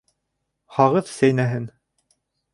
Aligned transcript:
—Һағыҙ 0.77 1.13
сәйнәһен... 1.19 1.69